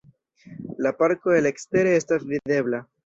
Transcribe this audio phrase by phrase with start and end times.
[0.85, 2.81] La parko el ekstere estas videbla.